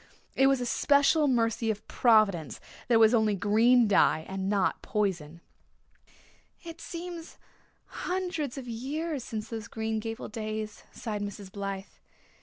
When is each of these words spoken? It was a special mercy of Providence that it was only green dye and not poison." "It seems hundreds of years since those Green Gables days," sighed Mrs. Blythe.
It 0.35 0.47
was 0.47 0.59
a 0.59 0.65
special 0.65 1.27
mercy 1.27 1.69
of 1.69 1.87
Providence 1.87 2.59
that 2.87 2.95
it 2.95 2.97
was 2.97 3.13
only 3.13 3.35
green 3.35 3.87
dye 3.87 4.25
and 4.27 4.49
not 4.49 4.81
poison." 4.81 5.41
"It 6.63 6.81
seems 6.81 7.37
hundreds 7.85 8.57
of 8.57 8.67
years 8.67 9.23
since 9.23 9.49
those 9.49 9.67
Green 9.67 9.99
Gables 9.99 10.31
days," 10.31 10.85
sighed 10.91 11.21
Mrs. 11.21 11.51
Blythe. 11.51 11.85